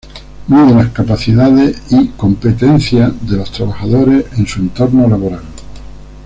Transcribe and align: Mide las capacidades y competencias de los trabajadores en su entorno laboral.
Mide 0.47 0.73
las 0.73 0.89
capacidades 0.89 1.83
y 1.93 2.07
competencias 2.17 3.13
de 3.29 3.37
los 3.37 3.51
trabajadores 3.51 4.25
en 4.35 4.47
su 4.47 4.59
entorno 4.61 5.07
laboral. 5.07 5.43